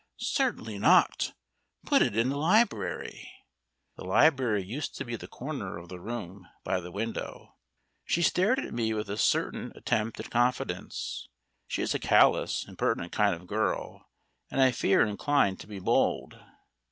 Certainly 0.17 0.79
not. 0.79 1.33
Put 1.85 2.01
it 2.01 2.17
in 2.17 2.29
the 2.29 2.35
library." 2.35 3.31
(The 3.97 4.03
library 4.03 4.63
used 4.63 4.95
to 4.95 5.05
be 5.05 5.15
the 5.15 5.27
corner 5.27 5.77
of 5.77 5.89
the 5.89 5.99
room 5.99 6.47
by 6.63 6.79
the 6.79 6.89
window.) 6.89 7.53
She 8.05 8.23
stared 8.23 8.57
at 8.57 8.73
me 8.73 8.95
with 8.95 9.11
a 9.11 9.15
certain 9.17 9.71
attempt 9.75 10.19
at 10.19 10.31
confidence. 10.31 11.27
She 11.67 11.83
is 11.83 11.93
a 11.93 11.99
callous, 11.99 12.67
impertinent 12.67 13.11
kind 13.11 13.35
of 13.35 13.45
girl, 13.45 14.09
and 14.49 14.59
I 14.59 14.71
fear 14.71 15.05
inclined 15.05 15.59
to 15.59 15.67
be 15.67 15.77
bold. 15.77 16.33